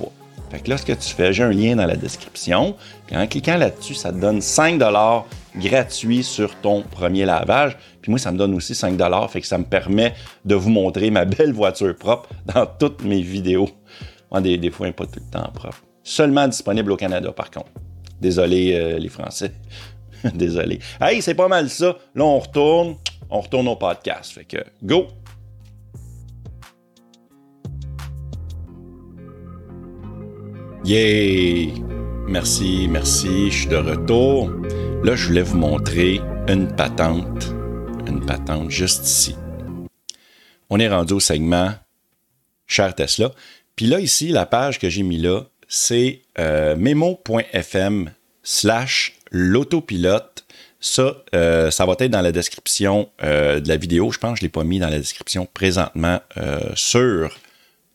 [0.50, 2.74] Fait que là, ce que tu fais, j'ai un lien dans la description.
[3.06, 4.78] Puis en cliquant là-dessus, ça te donne 5
[5.56, 7.76] gratuits sur ton premier lavage.
[8.02, 10.14] Puis moi, ça me donne aussi 5 Fait que ça me permet
[10.44, 13.68] de vous montrer ma belle voiture propre dans toutes mes vidéos.
[14.40, 15.82] des, des fois, pas tout le temps propre.
[16.02, 17.70] Seulement disponible au Canada, par contre.
[18.20, 19.52] Désolé, euh, les Français.
[20.34, 20.78] Désolé.
[21.00, 21.96] Hey, c'est pas mal ça.
[22.14, 22.96] Là, on retourne.
[23.30, 24.32] On retourne au podcast.
[24.32, 25.06] Fait que, go!
[30.84, 31.72] Yay!
[32.28, 34.50] Merci, merci, je suis de retour.
[35.04, 37.52] Là, je voulais vous montrer une patente.
[38.06, 39.36] Une patente juste ici.
[40.70, 41.74] On est rendu au segment
[42.66, 43.30] Cher Tesla.
[43.76, 48.12] Puis là, ici, la page que j'ai mis là, c'est euh, memo.fm
[48.42, 50.46] slash l'autopilote.
[50.80, 54.10] Ça, euh, ça va être dans la description euh, de la vidéo.
[54.10, 56.20] Je pense que je ne l'ai pas mis dans la description présentement
[56.76, 57.38] sur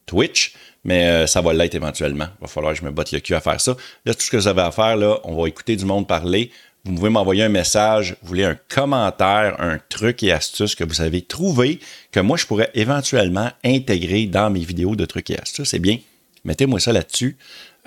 [0.05, 0.53] Twitch
[0.85, 2.27] mais ça va l'être éventuellement.
[2.39, 3.75] Il va falloir que je me botte le cul à faire ça.
[4.05, 6.51] Là, tout ce que vous avez à faire, là, on va écouter du monde parler.
[6.89, 11.01] Vous pouvez m'envoyer un message, vous voulez un commentaire, un truc et astuce que vous
[11.01, 11.79] avez trouvé,
[12.11, 15.69] que moi, je pourrais éventuellement intégrer dans mes vidéos de trucs et astuces.
[15.69, 15.99] C'est bien.
[16.45, 17.37] Mettez-moi ça là-dessus.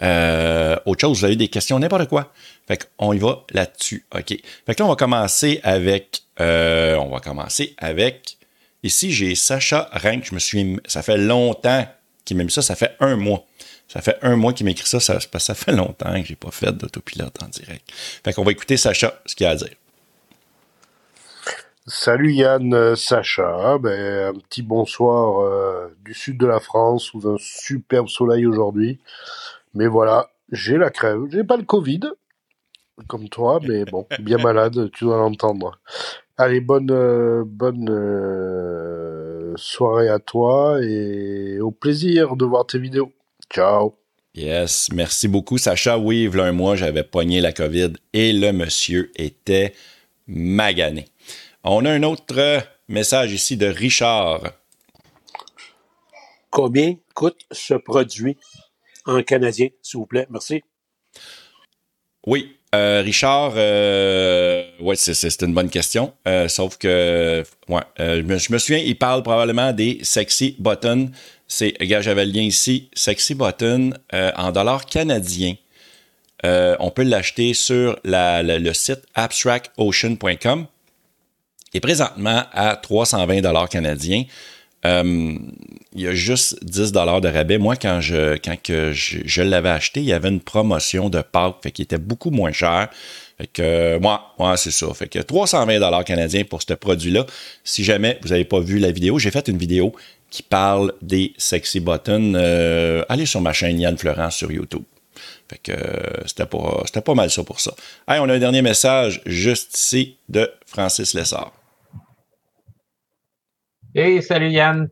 [0.03, 2.33] Euh, autre chose, vous avez des questions, n'importe quoi.
[2.69, 4.07] Fait qu'on y va là-dessus.
[4.15, 4.29] OK.
[4.29, 6.23] Fait que là, on va commencer avec.
[6.41, 8.39] Euh, on va commencer avec.
[8.85, 10.25] Ici, j'ai Sacha Rank.
[10.27, 10.77] Je me suis.
[10.87, 11.85] Ça fait longtemps
[12.25, 13.45] qui m'a mis ça, ça fait un mois.
[13.93, 16.73] Ça fait un mois qu'il m'écrit ça, ça, ça fait longtemps que j'ai pas fait
[16.73, 17.93] d'autopilote en direct.
[18.25, 19.75] Fait qu'on va écouter Sacha, ce qu'il a à dire.
[21.87, 23.77] Salut Yann, euh, Sacha.
[23.77, 28.99] Ben, un petit bonsoir euh, du sud de la France sous un superbe soleil aujourd'hui.
[29.75, 31.25] Mais voilà, j'ai la crève.
[31.31, 32.01] J'ai pas le Covid,
[33.09, 35.79] comme toi, mais bon, bien malade, tu dois l'entendre.
[36.39, 37.91] Allez, bonne, euh, bonne
[39.59, 43.13] soirée à toi et au plaisir de voir tes vidéos.
[43.51, 43.99] Ciao.
[44.35, 45.99] Yes, merci beaucoup Sacha.
[45.99, 49.75] Oui, il y a un mois, j'avais pogné la COVID et le monsieur était
[50.27, 51.09] magané.
[51.65, 54.53] On a un autre message ici de Richard.
[56.51, 58.37] Combien coûte ce produit
[59.05, 60.27] en canadien, s'il vous plaît?
[60.31, 60.63] Merci.
[62.27, 66.15] Oui, euh, Richard, euh, ouais, c'est une bonne question.
[66.27, 71.11] Euh, sauf que, ouais, je me, souviens, il parle probablement des sexy buttons.
[71.47, 75.55] C'est, regarde, j'avais le lien ici, sexy button en dollars canadiens.
[76.45, 80.67] on peut l'acheter sur le site abstractocean.com
[81.75, 84.25] et présentement à 320 dollars canadiens.
[84.85, 85.35] Euh,
[85.95, 87.59] il y a juste 10 dollars de rabais.
[87.59, 91.57] Moi, quand je, quand que je, l'avais acheté, il y avait une promotion de Pâques,
[91.63, 92.89] fait qu'il était beaucoup moins cher.
[93.39, 94.93] Fait que, moi, ouais, c'est ça.
[94.95, 97.27] Fait que 320 dollars canadiens pour ce produit-là.
[97.65, 99.93] Si jamais vous n'avez pas vu la vidéo, j'ai fait une vidéo
[100.31, 102.35] qui parle des sexy buttons.
[102.35, 104.83] Euh, allez sur ma chaîne Yann Florent sur YouTube.
[105.49, 107.75] Fait que euh, c'était pas, pas mal ça pour ça.
[108.09, 111.53] Hey, on a un dernier message juste ici de Francis Lessard.
[113.95, 114.89] Hey, salut Yann.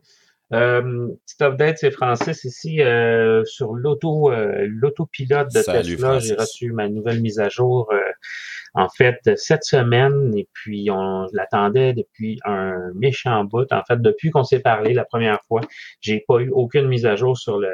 [0.53, 6.19] Euh, petit update, c'est Francis ici euh, sur l'auto euh, l'autopilote de Tesla.
[6.19, 7.97] J'ai reçu ma nouvelle mise à jour euh,
[8.75, 13.65] en fait cette semaine et puis on l'attendait depuis un méchant bout.
[13.73, 15.61] En fait, depuis qu'on s'est parlé la première fois,
[15.99, 17.71] j'ai pas eu aucune mise à jour sur le,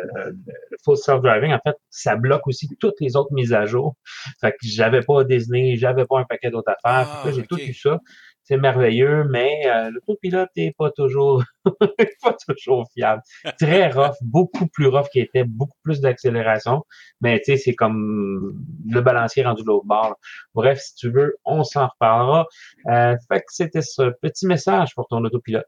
[0.86, 1.52] full self-driving.
[1.52, 3.96] En fait, ça bloque aussi toutes les autres mises à jour.
[4.40, 7.22] Fait que j'avais pas désigné, j'avais pas un paquet d'autres affaires.
[7.26, 8.00] Ah, j'ai tout eu ça
[8.48, 11.44] c'est merveilleux, mais euh, l'autopilote n'est pas toujours
[12.22, 13.22] pas toujours fiable.
[13.60, 16.86] Très rough, beaucoup plus rough qu'il était, beaucoup plus d'accélération.
[17.20, 18.54] Mais tu sais, c'est comme
[18.90, 20.16] le balancier rendu de l'autre bord.
[20.54, 22.46] Bref, si tu veux, on s'en reparlera.
[22.90, 25.68] Euh, fait que c'était ce petit message pour ton autopilote.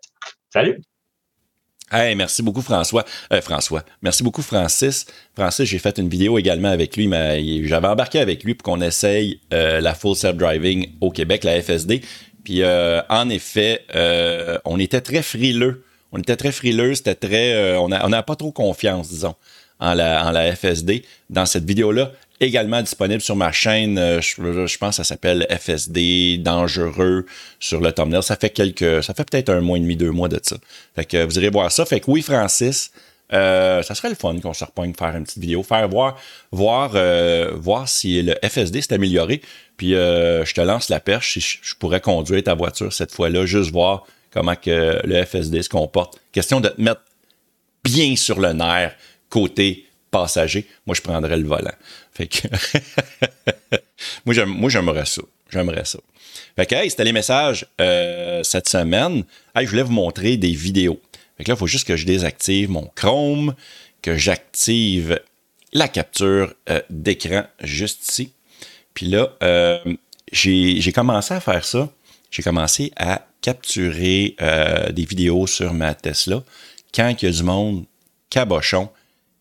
[0.49, 0.81] Salut!
[1.91, 3.03] Hey, merci beaucoup François.
[3.33, 3.83] Euh, François.
[4.03, 5.07] Merci beaucoup Francis.
[5.35, 8.79] Francis, j'ai fait une vidéo également avec lui, mais j'avais embarqué avec lui pour qu'on
[8.79, 12.03] essaye la full self-driving au Québec, la FSD.
[12.43, 15.83] Puis euh, en effet, euh, on était très frileux.
[16.11, 17.53] On était très frileux, c'était très.
[17.53, 19.35] Euh, on n'a pas trop confiance, disons,
[19.79, 21.03] en la, FSD.
[21.29, 27.27] Dans cette vidéo-là, également disponible sur ma chaîne, je, pense que ça s'appelle FSD dangereux
[27.59, 28.23] sur le thumbnail.
[28.23, 29.03] Ça fait quelques.
[29.03, 30.57] Ça fait peut-être un mois et demi, deux mois de ça.
[30.95, 31.85] Fait que vous irez voir ça.
[31.85, 32.91] Fait que oui, Francis.
[33.31, 36.17] Ça serait le fun qu'on se faire une petite vidéo, faire voir,
[36.51, 36.91] voir,
[37.55, 39.41] voir si le FSD s'est amélioré.
[39.79, 43.45] Puis euh, je te lance la perche si je, pourrais conduire ta voiture cette fois-là,
[43.45, 46.19] juste voir comment le FSD se comporte.
[46.33, 47.01] Question de te mettre
[47.85, 48.93] bien sur le nerf
[49.29, 50.67] côté passager.
[50.85, 51.71] Moi, je prendrais le volant.
[52.11, 52.47] Fait que
[54.25, 55.21] moi, j'aimerais ça.
[55.49, 55.99] J'aimerais ça.
[56.57, 59.23] Fait que, c'était les messages euh, cette semaine.
[59.55, 60.99] Hey, je voulais vous montrer des vidéos.
[61.39, 63.55] Fait là, il faut juste que je désactive mon Chrome,
[64.01, 65.19] que j'active
[65.71, 66.53] la capture
[66.89, 68.33] d'écran juste ici.
[68.93, 69.31] Puis là,
[70.31, 71.89] j'ai commencé à faire ça.
[72.29, 74.35] J'ai commencé à capturer
[74.91, 76.43] des vidéos sur ma Tesla
[76.93, 77.85] quand il y a du monde
[78.29, 78.89] cabochon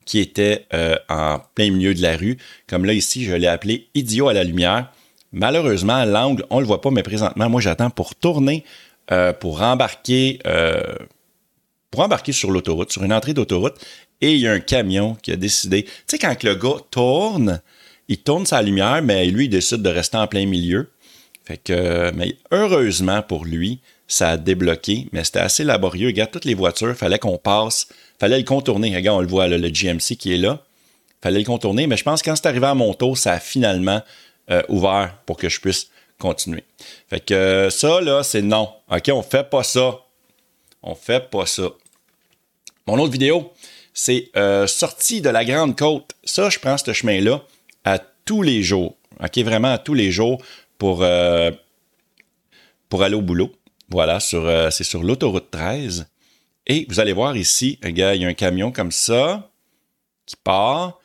[0.04, 0.66] qui était
[1.08, 2.38] en plein milieu de la rue.
[2.68, 4.92] Comme là, ici, je l'ai appelé idiot à la lumière.
[5.32, 8.64] Malheureusement, l'angle, on ne le voit pas, mais présentement, moi, j'attends pour tourner,
[9.10, 10.94] euh, pour embarquer, euh,
[11.90, 13.76] pour embarquer sur l'autoroute, sur une entrée d'autoroute,
[14.20, 15.84] et il y a un camion qui a décidé.
[15.84, 17.60] Tu sais, quand le gars tourne,
[18.08, 20.90] il tourne sa lumière, mais lui, il décide de rester en plein milieu.
[21.44, 26.08] Fait que, mais heureusement pour lui, ça a débloqué, mais c'était assez laborieux.
[26.08, 28.94] Regarde, toutes les voitures, fallait qu'on passe, fallait le contourner.
[28.94, 30.62] Regarde, on le voit, le GMC qui est là.
[31.22, 33.40] Fallait le contourner, mais je pense que quand c'est arrivé à mon tour, ça a
[33.40, 34.02] finalement
[34.50, 36.64] euh, ouvert pour que je puisse continuer.
[37.08, 38.70] Fait que ça, là, c'est non.
[38.90, 39.98] OK, on fait pas ça.
[40.88, 41.68] On fait pas ça.
[42.86, 43.52] Mon autre vidéo,
[43.92, 46.12] c'est euh, sortie de la Grande Côte.
[46.24, 47.42] Ça, je prends ce chemin-là
[47.84, 48.96] à tous les jours.
[49.22, 50.42] OK, vraiment à tous les jours
[50.78, 51.04] pour,
[52.88, 53.52] pour aller au boulot.
[53.90, 56.06] Voilà, sur, c'est sur l'autoroute 13.
[56.66, 59.50] Et vous allez voir ici, il y a un camion comme ça
[60.24, 60.98] qui part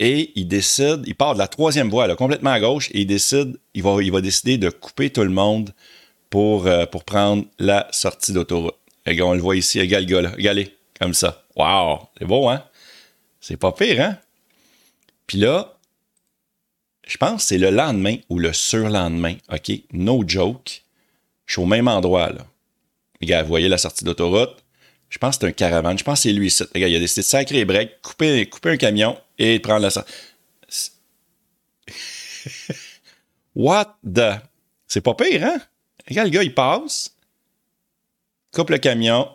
[0.00, 3.06] et il décide, il part de la troisième voie, là, complètement à gauche, et il
[3.06, 5.74] décide, il va, décider de couper tout le monde
[6.30, 8.76] pour, euh, pour prendre la sortie d'autoroute.
[9.06, 11.44] On le voit ici, égal gars là, regardez, comme ça.
[11.56, 12.64] Wow, c'est beau, hein?
[13.40, 14.18] C'est pas pire, hein?
[15.26, 15.78] Puis là,
[17.06, 19.72] je pense que c'est le lendemain ou le surlendemain, OK?
[19.92, 20.82] No joke.
[21.46, 22.46] Je suis au même endroit, là.
[23.20, 24.62] Regarde, vous voyez la sortie d'autoroute?
[25.08, 25.98] Je pense que c'est un caravane.
[25.98, 26.64] Je pense que c'est lui ici.
[26.74, 29.90] Regarde, il a décidé de sacrer break, couper, couper un camion et prendre la
[33.54, 34.40] What the?
[34.86, 35.58] C'est pas pire, hein?
[36.08, 37.16] Regarde, le gars, il passe,
[38.58, 39.28] coupe le camion,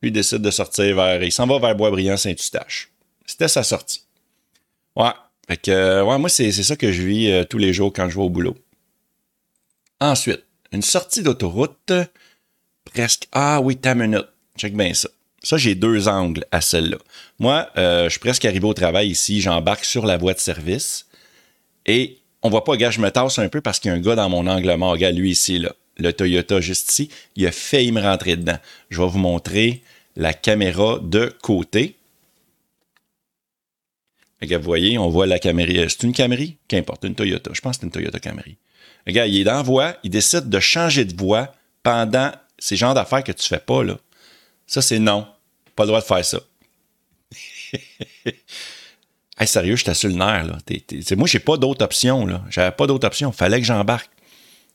[0.00, 1.22] lui décide de sortir vers.
[1.22, 2.90] Il s'en va vers Boisbriand, Saint-Eustache.
[3.26, 4.04] C'était sa sortie.
[4.96, 5.12] Ouais.
[5.62, 8.22] Que, ouais, moi, c'est ça que je vis euh, tous les jours quand je vais
[8.22, 8.56] au boulot.
[10.00, 11.92] Ensuite, une sortie d'autoroute,
[12.84, 13.28] presque.
[13.32, 14.28] Ah oui, ta minute.
[14.56, 15.08] Check bien ça.
[15.42, 16.98] Ça, j'ai deux angles à celle-là.
[17.38, 21.06] Moi, euh, je suis presque arrivé au travail ici, j'embarque sur la voie de service
[21.86, 24.00] et on voit pas, gars, je me tasse un peu parce qu'il y a un
[24.00, 24.96] gars dans mon angle mort.
[24.96, 28.58] Lui ici, là, le Toyota juste ici, il a failli me rentrer dedans.
[28.90, 29.82] Je vais vous montrer
[30.16, 31.96] la caméra de côté.
[34.40, 35.88] Regarde, vous voyez, on voit la caméra.
[35.88, 36.56] C'est une Camry?
[36.68, 37.50] Qu'importe, une Toyota.
[37.52, 38.56] Je pense que c'est une Toyota Camry.
[39.06, 43.24] Regarde, il est dans voie, il décide de changer de voie pendant ces genres d'affaires
[43.24, 43.98] que tu fais pas, là.
[44.66, 45.26] Ça, c'est non.
[45.74, 46.40] Pas le droit de faire ça.
[49.38, 50.58] hey, sérieux, je sur le nerf, là.
[51.16, 52.44] moi, j'ai pas d'autre option, là.
[52.50, 53.32] J'avais pas d'autre option.
[53.32, 54.10] Fallait que j'embarque.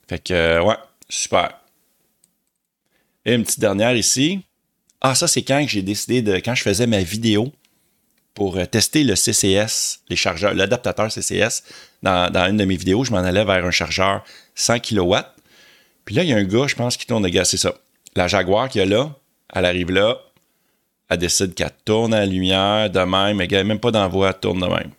[0.08, 0.76] Fait que, euh, ouais,
[1.08, 1.60] super.
[3.24, 4.40] Et une petite dernière ici.
[5.00, 6.36] Ah, ça, c'est quand j'ai décidé de.
[6.36, 7.52] Quand je faisais ma vidéo
[8.34, 11.62] pour euh, tester le CCS, les chargeurs, l'adaptateur CCS,
[12.02, 15.14] dans, dans, une de mes vidéos, je m'en allais vers un chargeur 100 kW.
[16.04, 17.74] Puis là, il y a un gars, je pense, qui tourne de gaz, c'est ça.
[18.16, 19.14] La Jaguar qui est là,
[19.52, 20.18] elle arrive là,
[21.08, 24.60] elle décide qu'elle tourne à la lumière de même, mais même pas voie, elle tourne
[24.60, 24.90] de même.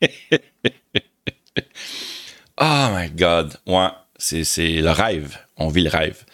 [2.60, 3.54] oh my God.
[3.66, 5.36] Ouais, c'est, le rêve.
[5.56, 6.24] On vit le rêve.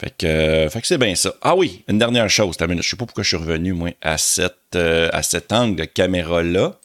[0.00, 1.34] Fait que, fait que c'est bien ça.
[1.42, 2.56] Ah oui, une dernière chose.
[2.58, 5.84] Je ne sais pas pourquoi je suis revenu, à, cette, euh, à cet angle de
[5.84, 6.78] caméra-là.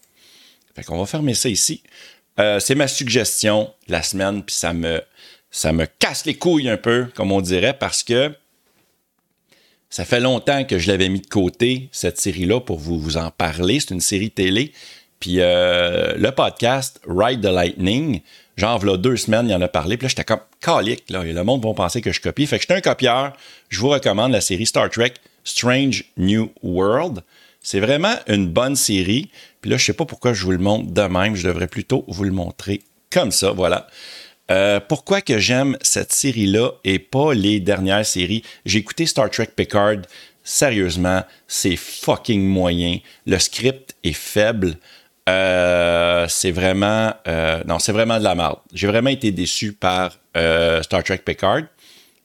[0.75, 1.81] Fait qu'on va fermer ça ici.
[2.39, 5.01] Euh, c'est ma suggestion la semaine, puis ça me,
[5.49, 8.36] ça me casse les couilles un peu, comme on dirait, parce que
[9.89, 13.31] ça fait longtemps que je l'avais mis de côté, cette série-là, pour vous, vous en
[13.31, 13.79] parler.
[13.79, 14.73] C'est une série télé.
[15.25, 18.21] Puis euh, le podcast Ride the Lightning,
[18.57, 19.97] genre, là, deux semaines, il en a parlé.
[19.97, 21.23] Puis là, j'étais comme calique, là.
[21.23, 22.45] Le monde va penser que je copie.
[22.45, 23.33] Fait que j'étais un copieur.
[23.69, 27.23] Je vous recommande la série Star Trek Strange New World.
[27.59, 29.31] C'est vraiment une bonne série.
[29.61, 31.35] Puis là, je sais pas pourquoi je vous le montre de même.
[31.35, 33.49] Je devrais plutôt vous le montrer comme ça.
[33.49, 33.88] Voilà.
[34.51, 38.43] Euh, pourquoi que j'aime cette série-là et pas les dernières séries?
[38.63, 40.03] J'ai écouté Star Trek Picard.
[40.43, 42.99] Sérieusement, c'est fucking moyen.
[43.26, 44.78] Le script est faible.
[45.28, 48.59] Euh, c'est vraiment euh, non, c'est vraiment de la merde.
[48.73, 50.17] J'ai vraiment été déçu par
[50.82, 51.63] Star Trek Picard.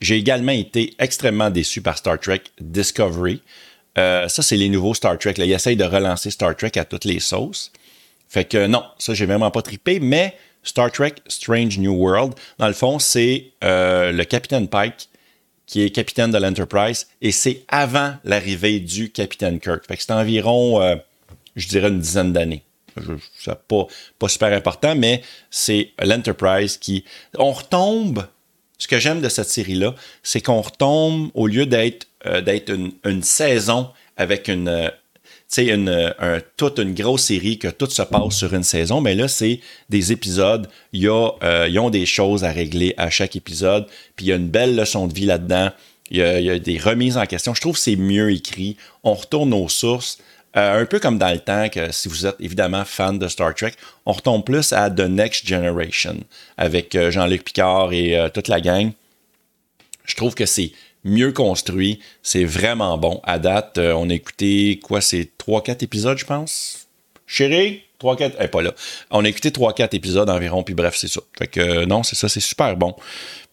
[0.00, 3.42] J'ai également été extrêmement déçu par Star Trek Discovery.
[3.96, 5.34] ça, c'est les nouveaux Star Trek.
[5.36, 5.44] Là.
[5.44, 7.70] Ils essayent de relancer Star Trek à toutes les sauces.
[8.28, 12.34] Fait que non, ça, j'ai vraiment pas trippé, mais Star Trek Strange New World.
[12.58, 15.08] Dans le fond, c'est euh, le capitaine Pike
[15.66, 19.86] qui est capitaine de l'Enterprise et c'est avant l'arrivée du capitaine Kirk.
[19.86, 20.96] Fait que c'est environ, euh,
[21.56, 22.64] je dirais, une dizaine d'années.
[23.38, 23.86] C'est pas,
[24.18, 27.04] pas super important, mais c'est l'Enterprise qui.
[27.38, 28.26] On retombe.
[28.78, 33.22] Ce que j'aime de cette série-là, c'est qu'on retombe, au lieu d'être euh, d'être une,
[33.22, 34.90] saison avec une.
[35.24, 36.12] tu sais, une,
[36.56, 39.60] toute une grosse série que tout se passe sur une saison, mais là, c'est
[39.90, 40.68] des épisodes.
[40.92, 43.86] Il y euh, ils ont des choses à régler à chaque épisode,
[44.16, 45.70] puis il y a une belle leçon de vie là-dedans.
[46.10, 47.54] Il y, a, des remises en question.
[47.54, 48.76] Je trouve que c'est mieux écrit.
[49.04, 50.18] On retourne aux sources.
[50.56, 53.54] Euh, un peu comme dans le temps que si vous êtes évidemment fan de Star
[53.54, 53.72] Trek,
[54.04, 56.16] on retombe plus à The Next Generation
[56.56, 58.92] avec euh, Jean-Luc Picard et toute la gang.
[60.04, 60.72] Je trouve que c'est
[61.04, 62.00] mieux construit.
[62.22, 63.20] C'est vraiment bon.
[63.24, 66.88] À date, euh, on a écouté quoi, c'est 3-4 épisodes, je pense?
[67.26, 68.74] Chérie, 3-4, elle pas là.
[69.10, 71.20] On a écouté 3-4 épisodes environ, puis bref, c'est ça.
[71.38, 72.94] Fait que euh, non, c'est ça, c'est super bon.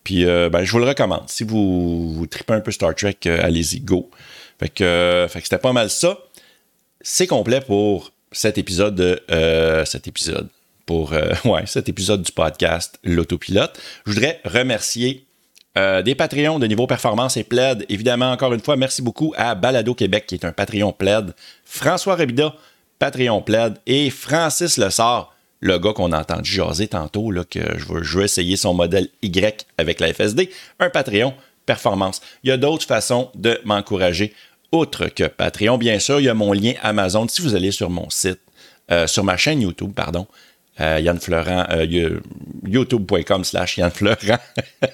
[0.03, 1.23] Puis euh, ben, je vous le recommande.
[1.27, 4.09] Si vous, tripez un peu Star Trek, allez-y, go.
[4.59, 6.17] Fait que c'était pas mal ça.
[7.09, 9.21] C'est complet pour cet épisode de
[9.85, 10.49] cet épisode.
[10.85, 11.13] Pour
[11.45, 13.79] ouais, cet épisode du podcast L'Autopilote.
[14.05, 15.25] Je voudrais remercier
[15.77, 17.85] euh, des Patreons de niveau performance et plaid.
[17.87, 21.33] Évidemment, encore une fois, merci beaucoup à Balado Québec, qui est un Patreon plaid.
[21.63, 22.53] François Rebida,
[22.99, 23.77] Patreon plaid.
[23.85, 28.17] Et Francis Lessard, le gars qu'on a entendu jaser tantôt, là, que je veux, je
[28.17, 30.49] veux essayer son modèle Y avec la FSD,
[30.81, 31.33] un Patreon
[31.67, 32.21] performance.
[32.43, 34.33] Il y a d'autres façons de m'encourager,
[34.71, 36.19] outre que Patreon, bien sûr.
[36.19, 37.27] Il y a mon lien Amazon.
[37.27, 38.39] Si vous allez sur mon site,
[38.91, 40.27] euh, sur ma chaîne YouTube, pardon,
[40.79, 42.19] euh, Yann Fleurant, euh,
[42.65, 44.37] youtube.com slash Yann Fleurant,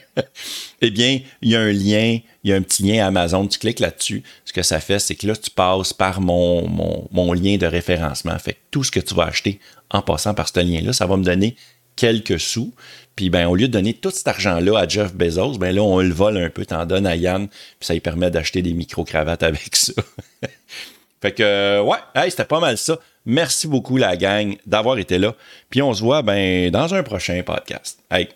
[0.82, 3.59] eh bien, il y a un lien, il y a un petit lien Amazon, tu
[3.59, 4.24] cliques là-dessus.
[4.45, 6.67] Ce que ça fait, c'est que là, tu passes par mon,
[7.11, 8.38] mon, lien de référencement.
[8.39, 9.59] Fait que tout ce que tu vas acheter
[9.89, 11.55] en passant par ce lien-là, ça va me donner
[11.95, 12.74] quelques sous.
[13.16, 15.99] Puis ben, au lieu de donner tout cet argent-là à Jeff Bezos, ben là, on
[15.99, 19.43] le vole un peu, t'en donnes à Yann, puis ça lui permet d'acheter des micro-cravates
[19.43, 19.93] avec ça.
[21.22, 22.97] fait que, ouais, hey, c'était pas mal ça.
[23.26, 25.36] Merci beaucoup, la gang, d'avoir été là.
[25.70, 27.99] Puis on se voit ben, dans un prochain podcast.
[28.11, 28.30] Hey,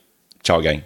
[0.43, 0.81] ciao, gang.